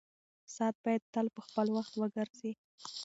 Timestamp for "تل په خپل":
1.13-1.67